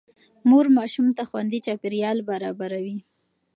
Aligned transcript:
مور 0.49 0.65
ماشوم 0.77 1.07
ته 1.17 1.23
خوندي 1.29 1.59
چاپېريال 1.65 2.17
برابروي. 2.29 2.97